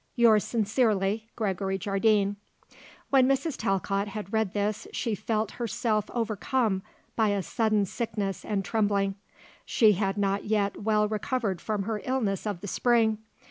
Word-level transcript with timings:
Yours 0.15 0.43
sincerely, 0.43 1.29
"Gregory 1.35 1.77
Jardine." 1.77 2.35
When 3.11 3.27
Mrs. 3.27 3.55
Talcott 3.55 4.07
had 4.07 4.33
read 4.33 4.53
this 4.53 4.87
she 4.91 5.13
felt 5.13 5.51
herself 5.61 6.09
overcome 6.09 6.81
by 7.15 7.27
a 7.27 7.43
sudden 7.43 7.85
sickness 7.85 8.43
and 8.43 8.65
trembling. 8.65 9.13
She 9.63 9.91
had 9.91 10.17
not 10.17 10.45
yet 10.45 10.81
well 10.81 11.07
recovered 11.07 11.61
from 11.61 11.83
her 11.83 12.01
illness 12.03 12.47
of 12.47 12.61
the 12.61 12.67
Spring. 12.67 13.19